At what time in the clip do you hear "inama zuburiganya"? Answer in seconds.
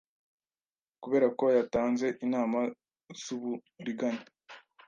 2.25-4.23